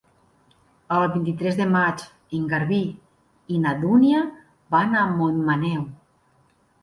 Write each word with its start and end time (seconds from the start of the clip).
El 0.93 1.03
vint-i-tres 1.15 1.57
de 1.59 1.65
maig 1.73 2.05
en 2.37 2.47
Garbí 2.53 2.79
i 3.55 3.59
na 3.65 3.73
Dúnia 3.83 4.23
van 4.77 4.99
a 5.03 5.07
Montmaneu. 5.21 5.85